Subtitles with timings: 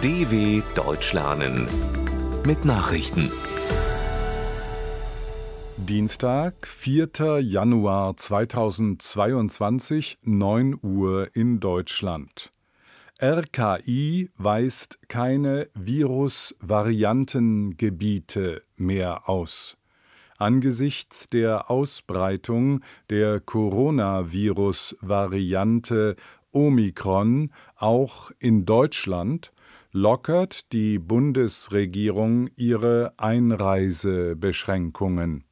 [0.00, 1.66] DW Deutsch lernen
[2.46, 3.32] mit Nachrichten.
[5.76, 7.40] Dienstag, 4.
[7.40, 12.52] Januar 2022, 9 Uhr in Deutschland.
[13.20, 19.76] RKI weist keine Virusvariantengebiete mehr aus.
[20.36, 26.14] Angesichts der Ausbreitung der Coronavirus-Variante
[26.52, 29.50] Omikron auch in Deutschland
[29.98, 35.42] lockert die Bundesregierung ihre Einreisebeschränkungen.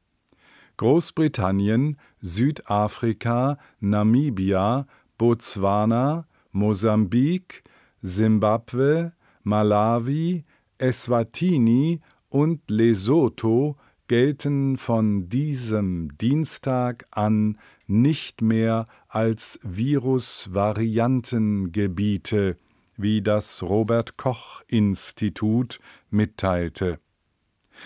[0.77, 7.65] Großbritannien, Südafrika, Namibia, Botswana, Mosambik,
[8.01, 9.11] Simbabwe,
[9.43, 10.45] Malawi,
[10.77, 13.75] Eswatini und Lesotho
[14.07, 22.55] gelten von diesem Dienstag an nicht mehr als Virusvariantengebiete,
[22.97, 25.79] wie das Robert Koch Institut
[26.09, 26.99] mitteilte.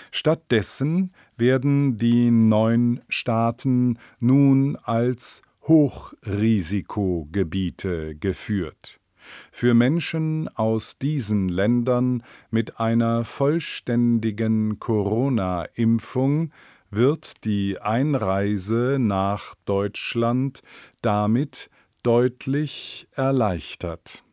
[0.09, 8.99] Stattdessen werden die neun Staaten nun als Hochrisikogebiete geführt.
[9.51, 16.51] Für Menschen aus diesen Ländern mit einer vollständigen Corona-Impfung
[16.89, 20.61] wird die Einreise nach Deutschland
[21.01, 21.69] damit
[22.03, 24.23] deutlich erleichtert.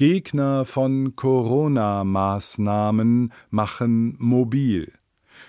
[0.00, 4.90] Gegner von Corona-Maßnahmen machen mobil.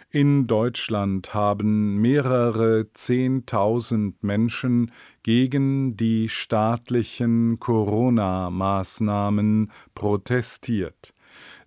[0.10, 4.92] In Deutschland haben mehrere Zehntausend Menschen
[5.24, 11.14] gegen die staatlichen Corona-Maßnahmen protestiert.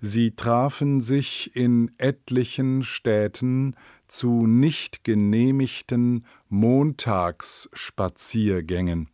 [0.03, 3.77] Sie trafen sich in etlichen Städten
[4.09, 9.09] zu nicht genehmigten Montagsspaziergängen.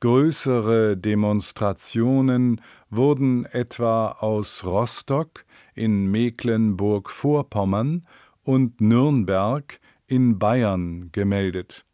[0.00, 8.06] Größere Demonstrationen wurden etwa aus Rostock in Mecklenburg-Vorpommern
[8.42, 11.84] und Nürnberg in Bayern gemeldet.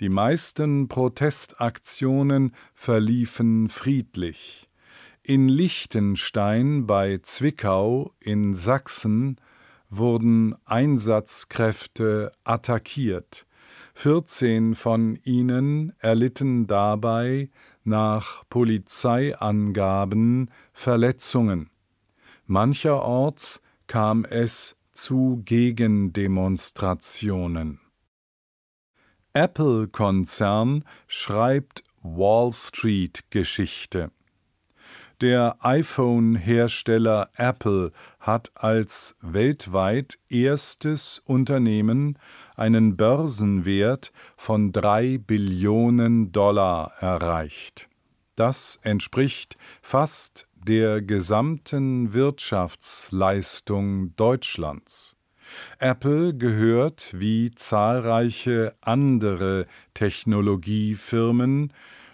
[0.00, 4.68] Die meisten Protestaktionen verliefen friedlich.
[5.22, 9.36] In Liechtenstein bei Zwickau in Sachsen
[9.90, 13.46] wurden Einsatzkräfte attackiert.
[14.00, 17.50] 14 von ihnen erlitten dabei
[17.84, 21.68] nach Polizeiangaben Verletzungen.
[22.46, 27.80] Mancherorts kam es zu Gegendemonstrationen.
[29.34, 34.12] Apple-Konzern schreibt Wall Street-Geschichte.
[35.20, 42.18] Der iPhone-Hersteller Apple hat als weltweit erstes Unternehmen
[42.60, 47.88] einen Börsenwert von drei Billionen Dollar erreicht.
[48.36, 55.16] Das entspricht fast der gesamten Wirtschaftsleistung Deutschlands.
[55.78, 61.72] Apple gehört wie zahlreiche andere Technologiefirmen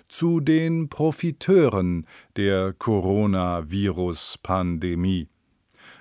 [0.09, 5.27] zu den Profiteuren der Coronavirus-Pandemie.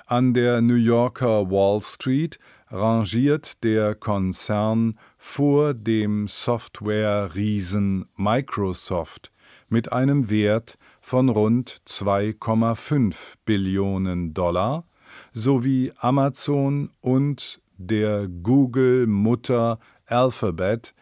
[0.05, 2.37] An der New Yorker Wall Street
[2.75, 9.31] rangiert der Konzern vor dem Software-Riesen Microsoft
[9.69, 13.15] mit einem Wert von rund 2,5
[13.45, 14.83] Billionen Dollar
[15.31, 20.93] sowie Amazon und der Google-Mutter Alphabet,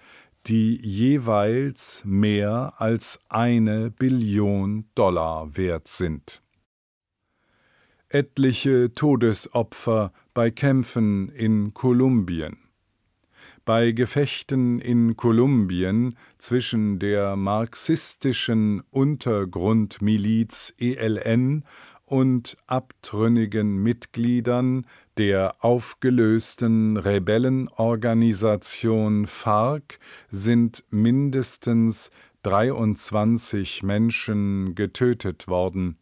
[0.45, 6.42] die jeweils mehr als eine Billion Dollar wert sind.
[8.13, 12.57] Etliche Todesopfer bei Kämpfen in Kolumbien.
[13.65, 21.63] Bei Gefechten in Kolumbien zwischen der marxistischen Untergrundmiliz ELN
[22.05, 24.85] und abtrünnigen Mitgliedern
[25.17, 29.97] der aufgelösten Rebellenorganisation FARC
[30.29, 32.11] sind mindestens
[32.43, 35.97] 23 Menschen getötet worden.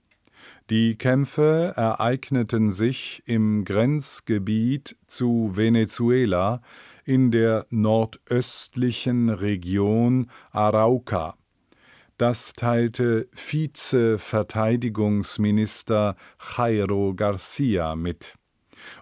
[0.69, 6.61] Die Kämpfe ereigneten sich im Grenzgebiet zu Venezuela
[7.03, 11.35] in der nordöstlichen Region Arauca.
[12.17, 16.15] Das teilte Vize-Verteidigungsminister
[16.55, 18.35] Jairo Garcia mit.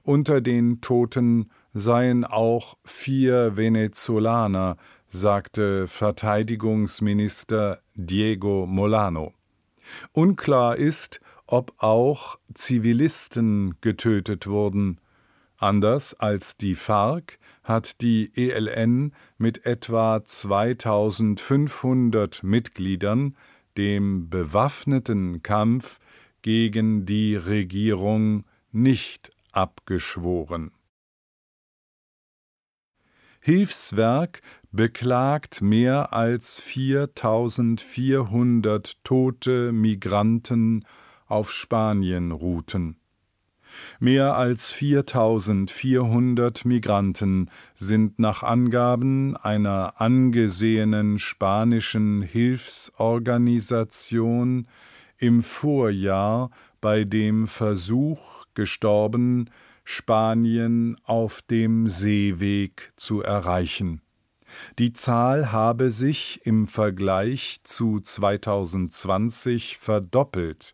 [0.03, 4.77] Unter den Toten seien auch vier Venezolaner,
[5.07, 9.33] sagte Verteidigungsminister Diego Molano.
[10.13, 11.19] Unklar ist,
[11.51, 15.01] ob auch Zivilisten getötet wurden.
[15.57, 23.35] Anders als die FARC hat die ELN mit etwa 2500 Mitgliedern
[23.77, 25.97] dem bewaffneten Kampf
[26.43, 30.69] gegen die Regierung nicht abgeschworen.
[33.41, 40.85] Hilfswerk beklagt mehr als 4400 tote Migranten
[41.29, 42.97] auf Spanien-Routen.
[43.99, 54.67] Mehr als 4400 Migranten sind nach Angaben einer angesehenen spanischen Hilfsorganisation
[55.17, 56.49] im Vorjahr
[56.81, 59.49] bei dem Versuch gestorben,
[59.83, 64.01] Spanien auf dem Seeweg zu erreichen.
[64.77, 70.73] Die Zahl habe sich im Vergleich zu 2020 verdoppelt.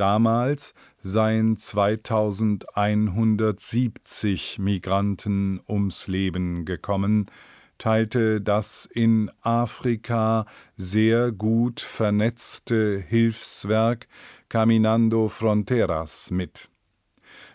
[0.00, 7.26] Damals seien 2170 Migranten ums Leben gekommen,
[7.76, 14.08] teilte das in Afrika sehr gut vernetzte Hilfswerk
[14.48, 16.70] Caminando Fronteras mit.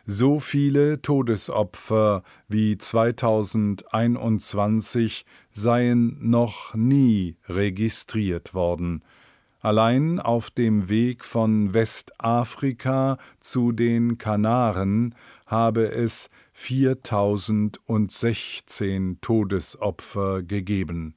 [0.05, 9.03] So viele Todesopfer wie 2021 seien noch nie registriert worden.
[9.65, 15.15] Allein auf dem Weg von Westafrika zu den Kanaren
[15.47, 21.15] habe es 4016 Todesopfer gegeben.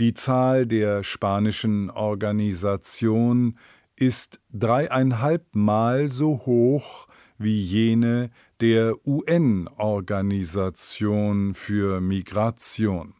[0.00, 3.56] Die Zahl der spanischen Organisation
[3.94, 7.06] ist dreieinhalb Mal so hoch
[7.38, 8.30] wie jene
[8.60, 13.14] der UN-Organisation für Migration.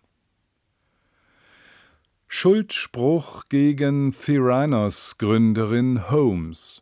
[2.33, 6.81] Schuldspruch gegen Theranos-Gründerin Holmes.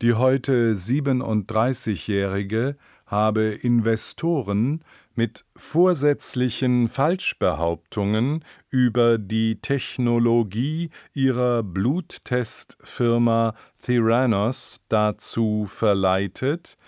[0.00, 2.78] Die heute 37-Jährige
[3.08, 4.84] habe Investoren
[5.14, 16.78] mit vorsätzlichen Falschbehauptungen über die Technologie ihrer Bluttestfirma Theranos dazu verleitet,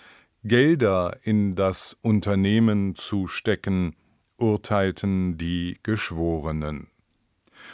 [0.43, 3.95] Gelder in das Unternehmen zu stecken,
[4.37, 6.87] urteilten die Geschworenen.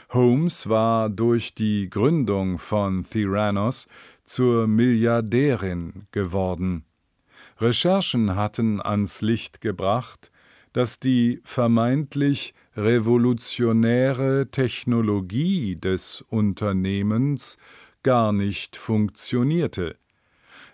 [0.10, 3.88] Holmes war durch die Gründung von Theranos
[4.24, 6.87] zur Milliardärin geworden.
[7.60, 10.32] Recherchen hatten ans Licht gebracht,
[10.74, 17.58] dass die vermeintlich revolutionäre Technologie des Unternehmens
[18.04, 19.98] gar nicht funktionierte.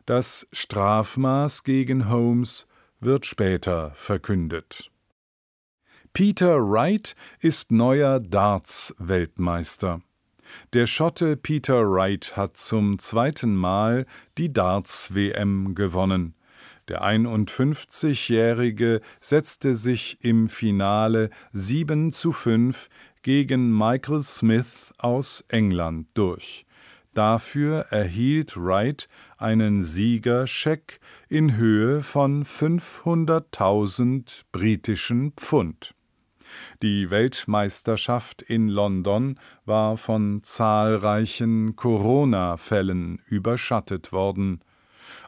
[0.05, 2.65] Das Strafmaß gegen Holmes
[2.99, 4.91] wird später verkündet.
[6.11, 10.01] Peter Wright ist neuer Darts-Weltmeister.
[10.73, 14.05] Der Schotte Peter Wright hat zum zweiten Mal
[14.37, 16.35] die Darts-WM gewonnen.
[16.89, 22.89] Der 51-Jährige setzte sich im Finale 7 zu 5
[23.21, 26.65] gegen Michael Smith aus England durch.
[27.13, 29.07] Dafür erhielt Wright
[29.37, 30.99] einen Siegerscheck
[31.29, 35.93] in Höhe von 500.000 britischen Pfund.
[36.81, 44.61] Die Weltmeisterschaft in London war von zahlreichen Corona-Fällen überschattet worden.